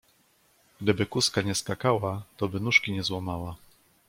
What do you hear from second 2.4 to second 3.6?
by nóżki nie złamała.